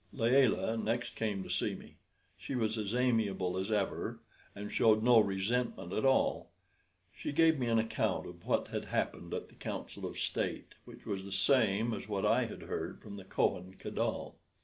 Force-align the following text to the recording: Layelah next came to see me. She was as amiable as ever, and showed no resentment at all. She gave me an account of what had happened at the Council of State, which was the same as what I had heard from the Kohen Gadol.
Layelah 0.11 0.77
next 0.77 1.15
came 1.15 1.43
to 1.43 1.49
see 1.51 1.75
me. 1.75 1.97
She 2.35 2.55
was 2.55 2.75
as 2.79 2.95
amiable 2.95 3.55
as 3.55 3.71
ever, 3.71 4.19
and 4.55 4.71
showed 4.71 5.03
no 5.03 5.19
resentment 5.19 5.93
at 5.93 6.05
all. 6.05 6.49
She 7.15 7.31
gave 7.31 7.59
me 7.59 7.67
an 7.67 7.77
account 7.77 8.25
of 8.25 8.43
what 8.47 8.69
had 8.69 8.85
happened 8.85 9.31
at 9.31 9.49
the 9.49 9.53
Council 9.53 10.07
of 10.07 10.17
State, 10.17 10.73
which 10.85 11.05
was 11.05 11.23
the 11.23 11.31
same 11.31 11.93
as 11.93 12.09
what 12.09 12.25
I 12.25 12.45
had 12.45 12.63
heard 12.63 12.99
from 12.99 13.15
the 13.17 13.25
Kohen 13.25 13.75
Gadol. 13.77 14.37